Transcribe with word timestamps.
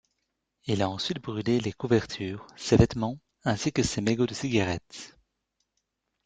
Il 0.65 0.81
a 0.81 0.89
ensuite 0.89 1.21
brûlé 1.23 1.59
les 1.59 1.71
couvertures, 1.73 2.47
ses 2.55 2.75
vêtements 2.75 3.19
ainsi 3.43 3.71
que 3.71 3.83
ses 3.83 4.01
mégots 4.01 4.25
de 4.25 4.33
cigarettes. 4.33 5.15